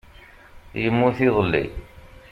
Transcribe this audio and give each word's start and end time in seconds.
Yemmut 0.81 1.17
iḍelli. 1.27 1.65